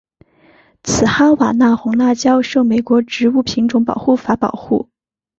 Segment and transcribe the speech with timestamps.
[0.81, 4.89] 此哈瓦那红辣椒受美国植物品种保护法保护。